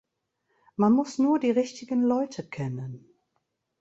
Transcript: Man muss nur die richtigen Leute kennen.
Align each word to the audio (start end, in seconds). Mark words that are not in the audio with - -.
Man 0.77 0.93
muss 0.93 1.19
nur 1.19 1.37
die 1.37 1.51
richtigen 1.51 2.01
Leute 2.01 2.43
kennen. 2.49 3.05